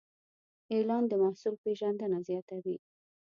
[0.73, 2.77] اعلان د محصول پیژندنه زیاتوي.